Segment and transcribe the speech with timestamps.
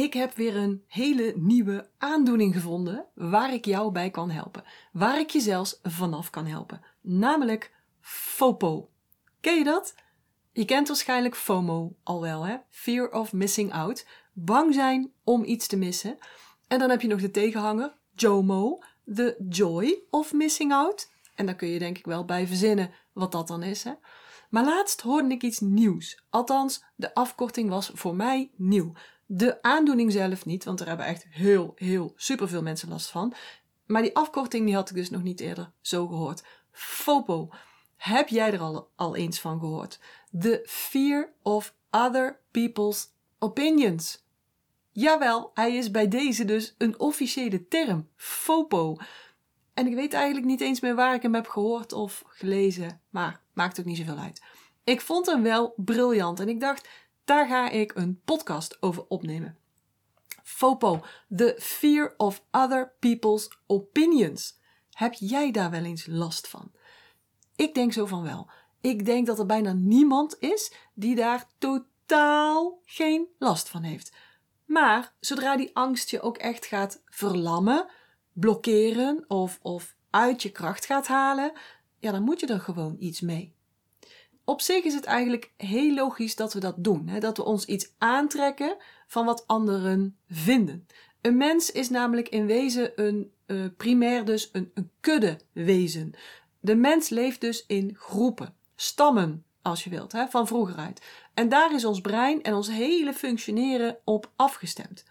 [0.00, 4.64] Ik heb weer een hele nieuwe aandoening gevonden waar ik jou bij kan helpen.
[4.92, 6.80] Waar ik je zelfs vanaf kan helpen.
[7.00, 8.90] Namelijk FOPO.
[9.40, 9.94] Ken je dat?
[10.52, 12.56] Je kent waarschijnlijk FOMO al wel, hè?
[12.68, 14.06] Fear of missing out.
[14.32, 16.18] Bang zijn om iets te missen.
[16.68, 18.78] En dan heb je nog de tegenhanger, JOMO,
[19.14, 21.10] the joy of missing out.
[21.34, 23.92] En daar kun je denk ik wel bij verzinnen wat dat dan is, hè?
[24.50, 26.22] Maar laatst hoorde ik iets nieuws.
[26.30, 28.92] Althans, de afkorting was voor mij nieuw.
[29.32, 33.34] De aandoening zelf niet, want er hebben echt heel, heel superveel mensen last van.
[33.86, 36.42] Maar die afkorting die had ik dus nog niet eerder zo gehoord.
[36.70, 37.48] FOPO.
[37.96, 39.98] Heb jij er al, al eens van gehoord?
[40.38, 43.08] The fear of other people's
[43.38, 44.24] opinions.
[44.90, 48.08] Jawel, hij is bij deze dus een officiële term.
[48.16, 48.96] FOPO.
[49.74, 53.00] En ik weet eigenlijk niet eens meer waar ik hem heb gehoord of gelezen.
[53.10, 54.42] Maar maakt ook niet zoveel uit.
[54.84, 56.88] Ik vond hem wel briljant en ik dacht,
[57.30, 59.56] daar ga ik een podcast over opnemen.
[60.42, 61.04] FOPO,
[61.36, 64.58] the fear of other people's opinions.
[64.90, 66.72] Heb jij daar wel eens last van?
[67.56, 68.50] Ik denk zo van wel.
[68.80, 74.12] Ik denk dat er bijna niemand is die daar totaal geen last van heeft.
[74.64, 77.90] Maar zodra die angst je ook echt gaat verlammen,
[78.32, 81.52] blokkeren of, of uit je kracht gaat halen,
[81.98, 83.54] ja, dan moet je er gewoon iets mee.
[84.50, 87.08] Op zich is het eigenlijk heel logisch dat we dat doen.
[87.08, 87.18] Hè?
[87.18, 88.76] Dat we ons iets aantrekken
[89.06, 90.86] van wat anderen vinden.
[91.20, 96.12] Een mens is namelijk in wezen een uh, primair dus een, een kuddewezen.
[96.60, 101.02] De mens leeft dus in groepen, stammen als je wilt, hè, van vroeger uit.
[101.34, 105.04] En daar is ons brein en ons hele functioneren op afgestemd.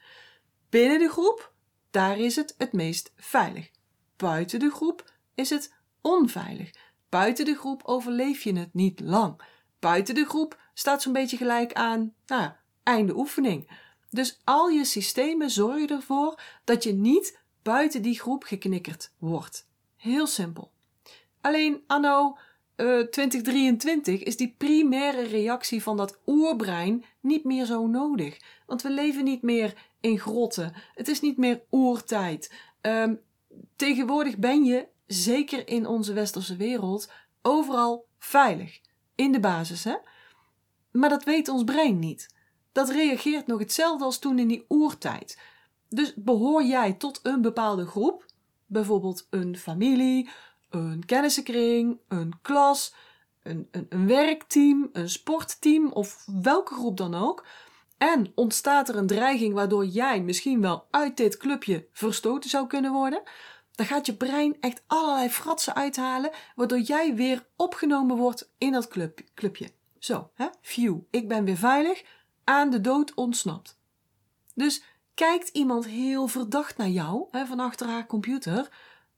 [0.70, 1.53] Binnen de groep,
[1.92, 3.70] daar is het het meest veilig.
[4.16, 6.72] Buiten de groep is het onveilig.
[7.10, 9.42] Buiten de groep overleef je het niet lang.
[9.80, 12.52] Buiten de groep staat zo'n beetje gelijk aan, nou,
[12.84, 13.70] einde oefening.
[14.10, 19.68] Dus al je systemen zorgen ervoor dat je niet buiten die groep geknikkerd wordt.
[19.96, 20.72] Heel simpel.
[21.42, 22.38] Alleen anno
[22.75, 28.38] uh, 2023 is die primaire reactie van dat oerbrein niet meer zo nodig.
[28.66, 30.74] Want we leven niet meer in grotten.
[30.94, 32.53] Het is niet meer oertijd.
[32.81, 33.19] Um,
[33.75, 37.12] tegenwoordig ben je zeker in onze westerse wereld,
[37.42, 38.80] overal veilig.
[39.16, 39.96] In de basis, hè?
[40.92, 42.36] Maar dat weet ons brein niet.
[42.72, 45.40] Dat reageert nog hetzelfde als toen in die oertijd.
[45.90, 48.25] Dus behoor jij tot een bepaalde groep,
[48.66, 50.30] bijvoorbeeld een familie,
[50.69, 52.94] een kennissenkring, een klas,
[53.44, 57.46] een, een, een werkteam, een sportteam of welke groep dan ook,
[57.98, 62.92] en ontstaat er een dreiging waardoor jij misschien wel uit dit clubje verstoten zou kunnen
[62.92, 63.22] worden,
[63.79, 68.88] dan gaat je brein echt allerlei fratsen uithalen, waardoor jij weer opgenomen wordt in dat
[68.88, 69.69] club, clubje.
[70.00, 70.47] Zo, hè?
[70.62, 72.03] Phew, ik ben weer veilig,
[72.44, 73.79] aan de dood ontsnapt.
[74.56, 78.69] Dus kijkt iemand heel verdacht naar jou, hè, van achter haar computer,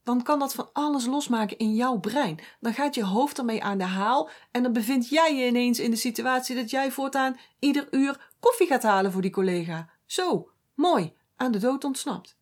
[0.02, 2.38] dan kan dat van alles losmaken in jouw brein.
[2.60, 5.90] Dan gaat je hoofd ermee aan de haal en dan bevind jij je ineens in
[5.90, 9.88] de situatie dat jij voortaan ieder uur koffie gaat halen voor die collega.
[10.06, 12.40] Zo, mooi, aan de dood ontsnapt.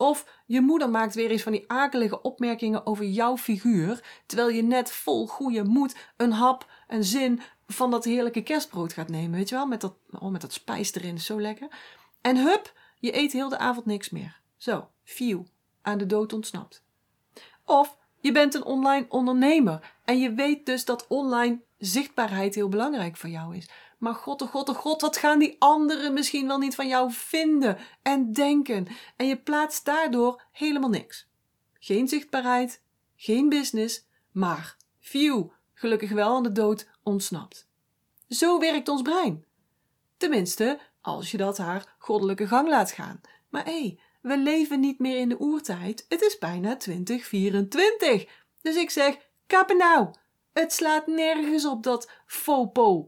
[0.00, 4.62] Of je moeder maakt weer eens van die akelige opmerkingen over jouw figuur, terwijl je
[4.62, 9.48] net vol goede moed een hap, een zin van dat heerlijke kerstbrood gaat nemen, weet
[9.48, 11.68] je wel, met dat, oh, met dat spijs erin, zo lekker.
[12.20, 14.40] En hup, je eet heel de avond niks meer.
[14.56, 15.46] Zo, viel,
[15.82, 16.82] aan de dood ontsnapt.
[17.64, 23.16] Of je bent een online ondernemer en je weet dus dat online zichtbaarheid heel belangrijk
[23.16, 23.68] voor jou is.
[24.00, 27.12] Maar god, oh god, oh god, wat gaan die anderen misschien wel niet van jou
[27.12, 28.86] vinden en denken?
[29.16, 31.28] En je plaatst daardoor helemaal niks.
[31.78, 32.82] Geen zichtbaarheid,
[33.16, 37.68] geen business, maar, phew, gelukkig wel aan de dood ontsnapt.
[38.28, 39.44] Zo werkt ons brein.
[40.16, 43.20] Tenminste, als je dat haar goddelijke gang laat gaan.
[43.48, 46.04] Maar hé, we leven niet meer in de oertijd.
[46.08, 48.26] Het is bijna 2024.
[48.62, 49.16] Dus ik zeg,
[49.46, 50.10] kappen nou.
[50.52, 53.06] Het slaat nergens op dat FOPO.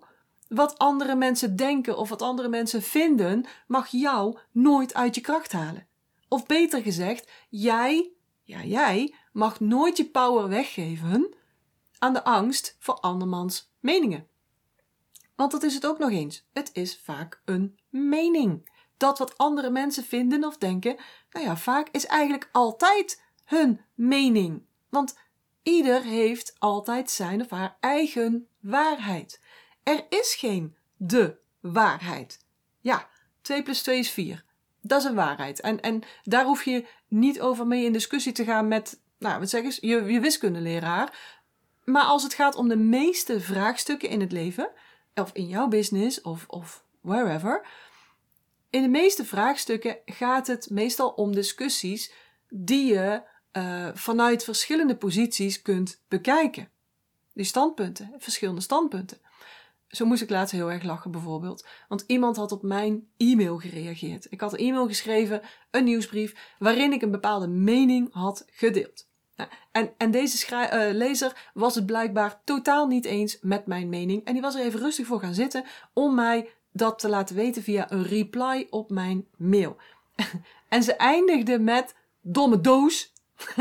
[0.55, 5.53] Wat andere mensen denken of wat andere mensen vinden, mag jou nooit uit je kracht
[5.53, 5.87] halen.
[6.29, 8.11] Of beter gezegd, jij,
[8.43, 11.35] ja jij, mag nooit je power weggeven
[11.99, 14.27] aan de angst voor andermans meningen.
[15.35, 16.47] Want dat is het ook nog eens.
[16.53, 18.71] Het is vaak een mening.
[18.97, 20.97] Dat wat andere mensen vinden of denken,
[21.31, 24.63] nou ja, vaak is eigenlijk altijd hun mening.
[24.89, 25.19] Want
[25.63, 29.41] ieder heeft altijd zijn of haar eigen waarheid.
[29.83, 32.45] Er is geen de waarheid.
[32.81, 33.09] Ja,
[33.41, 34.45] 2 plus 2 is 4.
[34.81, 35.61] Dat is een waarheid.
[35.61, 39.51] En, en daar hoef je niet over mee in discussie te gaan met, nou, wat
[39.51, 41.41] zeg eens, je, je wiskundeleraar.
[41.85, 44.71] Maar als het gaat om de meeste vraagstukken in het leven,
[45.15, 47.67] of in jouw business, of, of wherever,
[48.71, 52.13] In de meeste vraagstukken gaat het meestal om discussies
[52.49, 56.71] die je uh, vanuit verschillende posities kunt bekijken.
[57.35, 59.19] Die standpunten, verschillende standpunten.
[59.93, 61.67] Zo moest ik laatst heel erg lachen bijvoorbeeld.
[61.89, 64.27] Want iemand had op mijn e-mail gereageerd.
[64.31, 69.07] Ik had een e-mail geschreven, een nieuwsbrief, waarin ik een bepaalde mening had gedeeld.
[69.37, 74.25] Nou, en, en deze uh, lezer was het blijkbaar totaal niet eens met mijn mening.
[74.25, 77.63] En die was er even rustig voor gaan zitten om mij dat te laten weten
[77.63, 79.77] via een reply op mijn mail.
[80.69, 83.13] en ze eindigde met domme doos.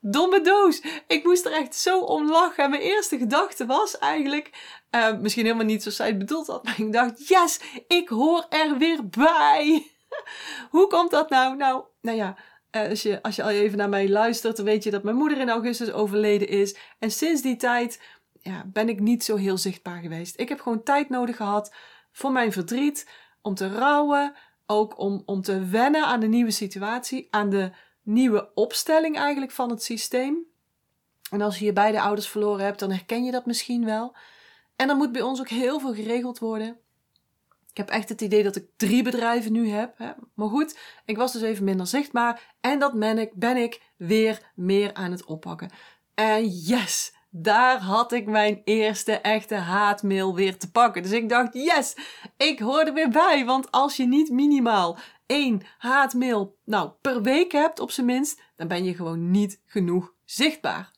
[0.00, 0.82] Domme doos.
[1.06, 2.64] Ik moest er echt zo om lachen.
[2.64, 4.50] En mijn eerste gedachte was eigenlijk,
[4.90, 8.46] uh, misschien helemaal niet zoals zij het bedoeld had, maar ik dacht, yes, ik hoor
[8.48, 9.86] er weer bij.
[10.70, 11.56] Hoe komt dat nou?
[11.56, 12.36] Nou, nou ja,
[12.76, 15.16] uh, als, je, als je al even naar mij luistert, dan weet je dat mijn
[15.16, 16.76] moeder in augustus overleden is.
[16.98, 18.00] En sinds die tijd
[18.40, 20.40] ja, ben ik niet zo heel zichtbaar geweest.
[20.40, 21.74] Ik heb gewoon tijd nodig gehad
[22.12, 23.08] voor mijn verdriet,
[23.42, 24.34] om te rouwen,
[24.66, 27.70] ook om, om te wennen aan de nieuwe situatie, aan de
[28.02, 30.38] nieuwe opstelling eigenlijk van het systeem.
[31.30, 34.16] En als je je beide ouders verloren hebt, dan herken je dat misschien wel.
[34.80, 36.78] En dan moet bij ons ook heel veel geregeld worden.
[37.70, 39.98] Ik heb echt het idee dat ik drie bedrijven nu heb.
[39.98, 40.10] Hè.
[40.34, 42.54] Maar goed, ik was dus even minder zichtbaar.
[42.60, 45.70] En dat ben ik, ben ik weer meer aan het oppakken.
[46.14, 51.02] En yes, daar had ik mijn eerste echte haatmail weer te pakken.
[51.02, 51.96] Dus ik dacht, yes,
[52.36, 53.44] ik hoor er weer bij.
[53.44, 58.68] Want als je niet minimaal één haatmail nou, per week hebt op zijn minst, dan
[58.68, 60.90] ben je gewoon niet genoeg zichtbaar.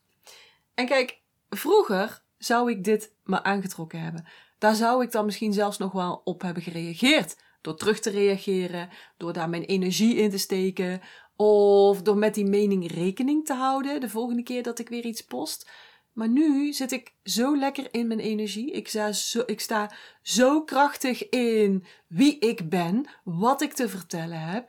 [0.74, 4.24] En kijk, vroeger zou ik dit me aangetrokken hebben.
[4.58, 7.36] Daar zou ik dan misschien zelfs nog wel op hebben gereageerd.
[7.60, 11.00] Door terug te reageren, door daar mijn energie in te steken,
[11.36, 15.24] of door met die mening rekening te houden de volgende keer dat ik weer iets
[15.24, 15.70] post.
[16.12, 18.70] Maar nu zit ik zo lekker in mijn energie.
[18.70, 19.90] Ik sta, zo, ik sta
[20.22, 24.68] zo krachtig in wie ik ben, wat ik te vertellen heb,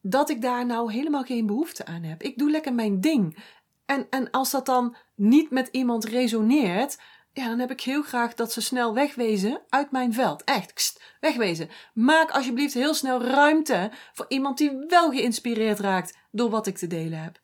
[0.00, 2.22] dat ik daar nou helemaal geen behoefte aan heb.
[2.22, 3.38] Ik doe lekker mijn ding.
[3.86, 6.98] En, en als dat dan niet met iemand resoneert,
[7.32, 10.44] ja, dan heb ik heel graag dat ze snel wegwezen uit mijn veld.
[10.44, 11.68] Echt, kst, wegwezen.
[11.94, 16.86] Maak alsjeblieft heel snel ruimte voor iemand die wel geïnspireerd raakt door wat ik te
[16.86, 17.40] delen heb.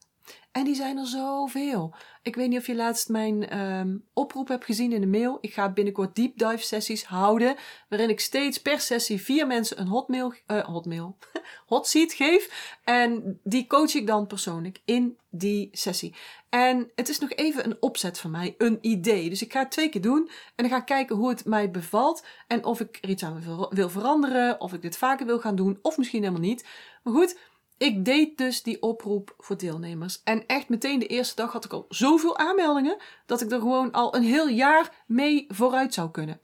[0.53, 1.95] En die zijn er zoveel.
[2.23, 5.39] Ik weet niet of je laatst mijn um, oproep hebt gezien in de mail.
[5.41, 7.57] Ik ga binnenkort deep dive sessies houden.
[7.89, 11.17] Waarin ik steeds per sessie vier mensen een hotmail, uh, hotmail,
[11.67, 12.75] hot seat geef.
[12.85, 16.15] En die coach ik dan persoonlijk in die sessie.
[16.49, 19.29] En het is nog even een opzet van mij, een idee.
[19.31, 20.31] Dus ik ga het twee keer doen.
[20.55, 22.25] En dan ga ik kijken hoe het mij bevalt.
[22.47, 24.61] En of ik er iets aan wil veranderen.
[24.61, 25.79] Of ik dit vaker wil gaan doen.
[25.83, 26.67] Of misschien helemaal niet.
[27.03, 27.37] Maar goed.
[27.81, 30.21] Ik deed dus die oproep voor deelnemers.
[30.25, 32.97] En echt meteen de eerste dag had ik al zoveel aanmeldingen
[33.27, 36.41] dat ik er gewoon al een heel jaar mee vooruit zou kunnen.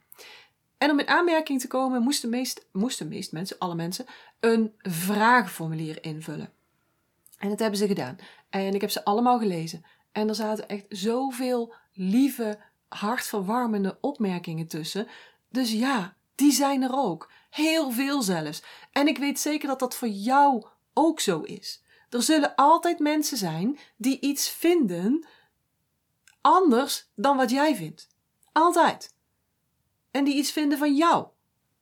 [0.79, 4.07] En om in aanmerking te komen moesten meest, moesten meest mensen, alle mensen,
[4.41, 6.53] een vragenformulier invullen.
[7.39, 8.17] En dat hebben ze gedaan.
[8.51, 9.85] En ik heb ze allemaal gelezen.
[10.13, 15.09] En er zaten echt zoveel lieve, hartverwarmende opmerkingen tussen.
[15.49, 17.31] Dus ja, die zijn er ook.
[17.51, 18.63] Heel veel zelfs.
[18.93, 20.67] En ik weet zeker dat dat voor jou
[20.99, 21.83] ook zo is.
[22.11, 25.27] Er zullen altijd mensen zijn die iets vinden
[26.41, 28.09] anders dan wat jij vindt.
[28.53, 29.15] Altijd.
[30.11, 31.27] En die iets vinden van jou.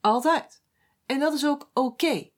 [0.01, 0.63] Altijd.
[1.07, 2.31] En dat is ook oké.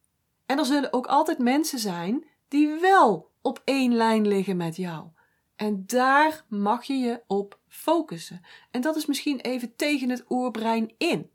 [0.47, 5.09] En er zullen ook altijd mensen zijn die wel op één lijn liggen met jou.
[5.57, 8.45] En daar mag je je op focussen.
[8.71, 11.31] En dat is misschien even tegen het oerbrein in.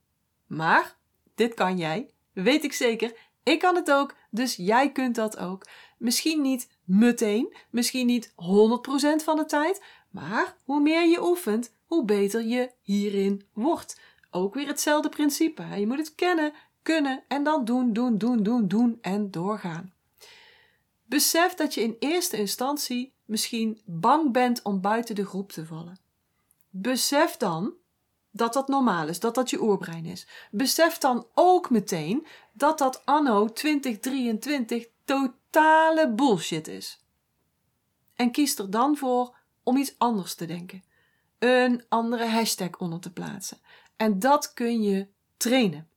[0.47, 0.97] Maar
[1.35, 5.67] dit kan jij, weet ik zeker, ik kan het ook, dus jij kunt dat ook.
[5.97, 8.33] Misschien niet meteen, misschien niet 100%
[9.23, 13.99] van de tijd, maar hoe meer je oefent, hoe beter je hierin wordt.
[14.29, 15.63] Ook weer hetzelfde principe.
[15.63, 19.93] Je moet het kennen, kunnen en dan doen, doen, doen, doen, doen en doorgaan.
[21.05, 25.99] Besef dat je in eerste instantie misschien bang bent om buiten de groep te vallen.
[26.69, 27.73] Besef dan
[28.31, 30.27] dat dat normaal is, dat dat je oerbrein is.
[30.51, 37.03] Besef dan ook meteen dat dat anno 2023 totale bullshit is.
[38.15, 40.83] En kies er dan voor om iets anders te denken.
[41.39, 43.57] Een andere hashtag onder te plaatsen.
[43.95, 45.07] En dat kun je
[45.37, 45.89] trainen.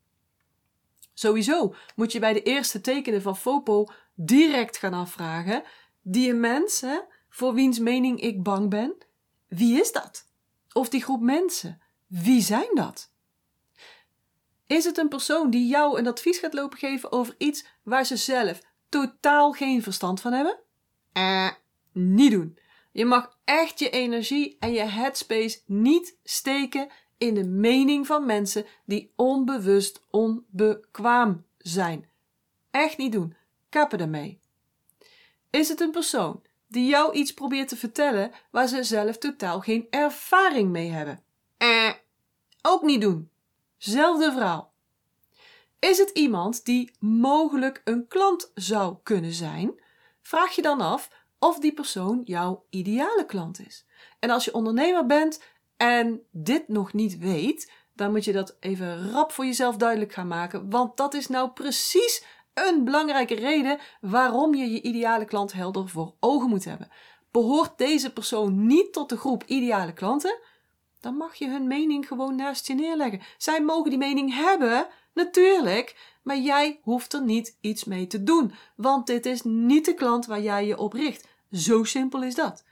[1.15, 5.63] Sowieso moet je bij de eerste tekenen van FOPO direct gaan afvragen:
[6.03, 6.99] die mens, hè,
[7.29, 8.95] voor wiens mening ik bang ben,
[9.49, 10.27] wie is dat?
[10.73, 13.13] Of die groep mensen, wie zijn dat?
[14.67, 18.17] Is het een persoon die jou een advies gaat lopen geven over iets waar ze
[18.17, 20.59] zelf totaal geen verstand van hebben?
[21.13, 21.51] Eh,
[21.93, 22.59] niet doen.
[22.93, 28.65] Je mag echt je energie en je headspace niet steken in de mening van mensen
[28.85, 32.09] die onbewust onbekwaam zijn.
[32.71, 33.37] Echt niet doen.
[33.69, 34.41] Kappen ermee.
[35.51, 39.87] Is het een persoon die jou iets probeert te vertellen waar ze zelf totaal geen
[39.91, 41.23] ervaring mee hebben?
[41.57, 41.93] Eh,
[42.63, 43.31] ook niet doen.
[43.77, 44.73] Zelfde vrouw.
[45.79, 49.81] Is het iemand die mogelijk een klant zou kunnen zijn?
[50.23, 51.09] Vraag je dan af
[51.39, 53.87] of die persoon jouw ideale klant is.
[54.19, 55.43] En als je ondernemer bent
[55.77, 60.29] en dit nog niet weet, dan moet je dat even rap voor jezelf duidelijk gaan
[60.29, 65.89] maken, want dat is nou precies een belangrijke reden waarom je je ideale klant helder
[65.89, 66.89] voor ogen moet hebben.
[67.31, 70.39] Behoort deze persoon niet tot de groep ideale klanten?
[71.05, 73.21] Dan mag je hun mening gewoon naast je neerleggen.
[73.39, 78.53] Zij mogen die mening hebben, natuurlijk, maar jij hoeft er niet iets mee te doen,
[78.77, 81.29] want dit is niet de klant waar jij je op richt.
[81.51, 82.65] Zo simpel is dat.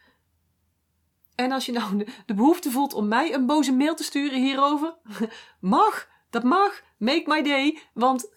[1.34, 4.96] En als je nou de behoefte voelt om mij een boze mail te sturen hierover,
[5.60, 8.34] mag, dat mag, make my day, want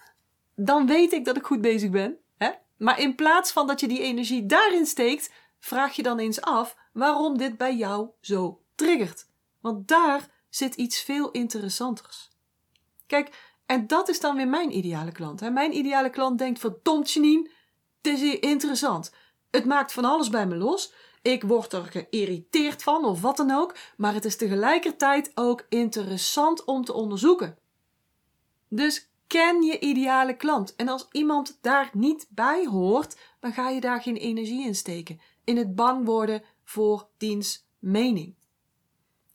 [0.56, 2.18] dan weet ik dat ik goed bezig ben.
[2.38, 2.50] Hè?
[2.78, 6.78] Maar in plaats van dat je die energie daarin steekt, vraag je dan eens af
[6.94, 9.34] waarom dit bij jou zo triggert.
[9.66, 12.30] Want daar zit iets veel interessanters.
[13.08, 15.40] Kijk, en dat is dan weer mijn ideale klant.
[15.40, 15.50] Hè?
[15.50, 17.52] Mijn ideale klant denkt: verdomd Janine,
[18.02, 19.12] dit is interessant.
[19.52, 20.94] Het maakt van alles bij me los.
[21.22, 26.64] Ik word er geïrriteerd van of wat dan ook, maar het is tegelijkertijd ook interessant
[26.64, 27.58] om te onderzoeken.
[28.68, 30.76] Dus ken je ideale klant.
[30.76, 35.20] En als iemand daar niet bij hoort, dan ga je daar geen energie in steken.
[35.44, 38.36] In het bang worden voor diens mening.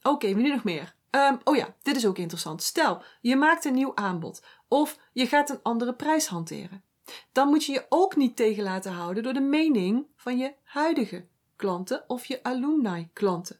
[0.03, 0.95] Oké, okay, nu nog meer.
[1.11, 2.63] Um, oh ja, dit is ook interessant.
[2.63, 6.83] Stel, je maakt een nieuw aanbod of je gaat een andere prijs hanteren.
[7.31, 11.25] Dan moet je je ook niet tegen laten houden door de mening van je huidige
[11.55, 13.59] klanten of je alumni klanten.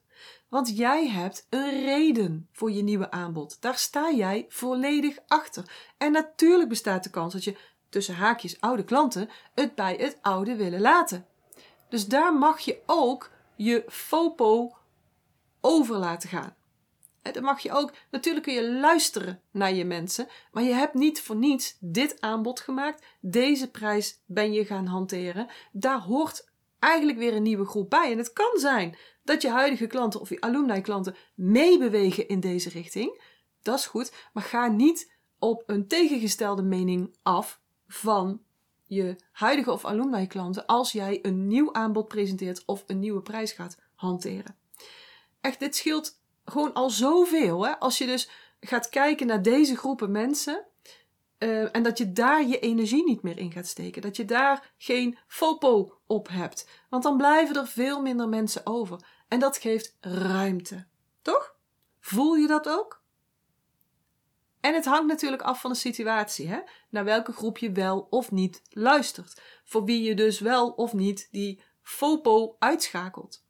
[0.49, 3.61] Want jij hebt een reden voor je nieuwe aanbod.
[3.61, 5.93] Daar sta jij volledig achter.
[5.97, 7.57] En natuurlijk bestaat de kans dat je
[7.89, 11.25] tussen haakjes oude klanten het bij het oude willen laten.
[11.89, 14.75] Dus daar mag je ook je FOPO
[15.61, 16.55] over laten gaan.
[17.21, 21.21] Dan mag je ook, natuurlijk kun je luisteren naar je mensen, maar je hebt niet
[21.21, 23.05] voor niets dit aanbod gemaakt.
[23.19, 25.47] Deze prijs ben je gaan hanteren.
[25.71, 26.49] Daar hoort
[26.79, 28.11] eigenlijk weer een nieuwe groep bij.
[28.11, 32.69] En het kan zijn dat je huidige klanten of je alumni klanten meebewegen in deze
[32.69, 33.21] richting.
[33.61, 38.41] Dat is goed, maar ga niet op een tegengestelde mening af van
[38.85, 43.51] je huidige of alumni klanten als jij een nieuw aanbod presenteert of een nieuwe prijs
[43.51, 44.55] gaat hanteren.
[45.41, 47.65] Echt, dit scheelt gewoon al zoveel.
[47.65, 47.79] Hè?
[47.79, 48.29] Als je dus
[48.59, 50.65] gaat kijken naar deze groepen mensen.
[51.39, 54.01] Uh, en dat je daar je energie niet meer in gaat steken.
[54.01, 56.67] Dat je daar geen FOPO op hebt.
[56.89, 59.05] Want dan blijven er veel minder mensen over.
[59.27, 60.85] En dat geeft ruimte.
[61.21, 61.55] Toch?
[61.99, 63.01] Voel je dat ook?
[64.59, 66.59] En het hangt natuurlijk af van de situatie, hè?
[66.89, 69.41] naar welke groep je wel of niet luistert.
[69.63, 73.40] Voor wie je dus wel of niet die FOPO uitschakelt.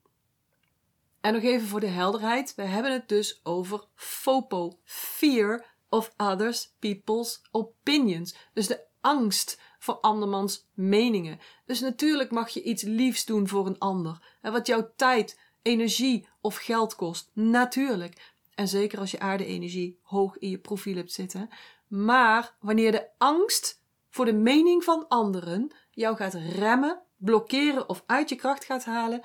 [1.21, 6.73] En nog even voor de helderheid, we hebben het dus over FOPO, Fear of Others
[6.79, 8.35] People's Opinions.
[8.53, 11.39] Dus de angst voor andermans meningen.
[11.65, 14.37] Dus natuurlijk mag je iets liefs doen voor een ander.
[14.41, 17.29] En wat jouw tijd, energie of geld kost.
[17.33, 18.33] Natuurlijk.
[18.55, 21.49] En zeker als je aarde-energie hoog in je profiel hebt zitten.
[21.87, 28.29] Maar wanneer de angst voor de mening van anderen jou gaat remmen, blokkeren of uit
[28.29, 29.21] je kracht gaat halen,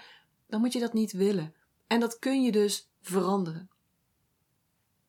[0.48, 1.54] dan moet je dat niet willen.
[1.86, 3.70] En dat kun je dus veranderen.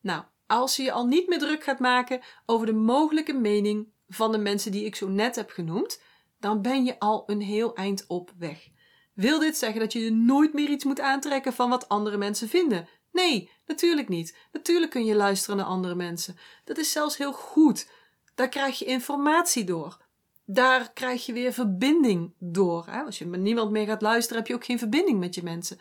[0.01, 4.31] Nou, als je je al niet meer druk gaat maken over de mogelijke mening van
[4.31, 6.01] de mensen die ik zo net heb genoemd,
[6.39, 8.69] dan ben je al een heel eind op weg.
[9.13, 12.87] Wil dit zeggen dat je nooit meer iets moet aantrekken van wat andere mensen vinden?
[13.11, 14.37] Nee, natuurlijk niet.
[14.51, 16.37] Natuurlijk kun je luisteren naar andere mensen.
[16.63, 17.89] Dat is zelfs heel goed.
[18.35, 20.05] Daar krijg je informatie door.
[20.45, 23.03] Daar krijg je weer verbinding door.
[23.05, 25.79] Als je met niemand meer gaat luisteren, heb je ook geen verbinding met je mensen.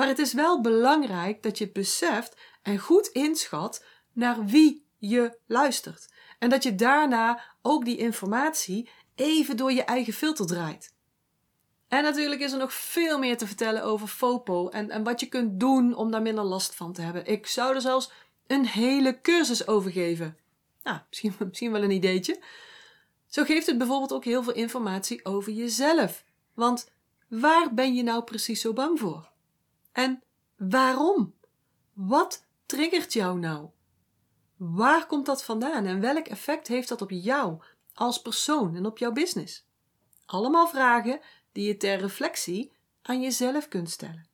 [0.00, 6.08] Maar het is wel belangrijk dat je beseft en goed inschat naar wie je luistert.
[6.38, 10.94] En dat je daarna ook die informatie even door je eigen filter draait.
[11.88, 15.26] En natuurlijk is er nog veel meer te vertellen over FOPO en, en wat je
[15.26, 17.26] kunt doen om daar minder last van te hebben.
[17.26, 18.10] Ik zou er zelfs
[18.46, 20.38] een hele cursus over geven.
[20.82, 22.42] Nou, misschien, misschien wel een ideetje.
[23.26, 26.24] Zo geeft het bijvoorbeeld ook heel veel informatie over jezelf.
[26.54, 26.90] Want
[27.28, 29.29] waar ben je nou precies zo bang voor?
[29.92, 30.22] En
[30.56, 31.34] waarom?
[31.92, 33.68] Wat triggert jou nou?
[34.56, 37.62] Waar komt dat vandaan en welk effect heeft dat op jou
[37.94, 39.66] als persoon en op jouw business?
[40.26, 41.20] Allemaal vragen
[41.52, 44.28] die je ter reflectie aan jezelf kunt stellen.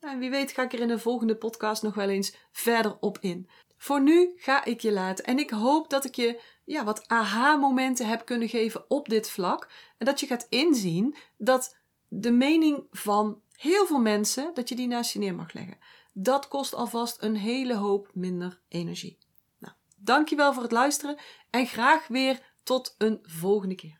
[0.00, 3.18] En wie weet ga ik er in de volgende podcast nog wel eens verder op
[3.18, 3.48] in.
[3.76, 8.06] Voor nu ga ik je laten en ik hoop dat ik je ja, wat aha-momenten
[8.06, 9.70] heb kunnen geven op dit vlak.
[9.98, 11.76] En dat je gaat inzien dat
[12.08, 15.78] de mening van heel veel mensen, dat je die naast je neer mag leggen.
[16.12, 19.18] Dat kost alvast een hele hoop minder energie.
[19.58, 21.16] Nou, dankjewel voor het luisteren
[21.50, 23.98] en graag weer tot een volgende keer.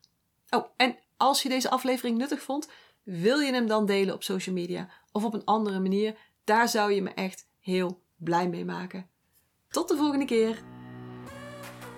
[0.50, 2.68] Oh, en als je deze aflevering nuttig vond,
[3.02, 6.18] wil je hem dan delen op social media of op een andere manier?
[6.44, 9.10] Daar zou je me echt heel blij mee maken.
[9.68, 10.79] Tot de volgende keer!